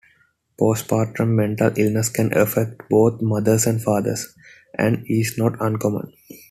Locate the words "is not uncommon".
5.07-6.11